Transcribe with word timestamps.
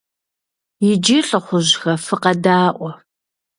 Иджы, 0.89 1.17
лӀыхъужьхэ, 1.27 1.93
фыкъэдаӀуэ! 2.05 2.91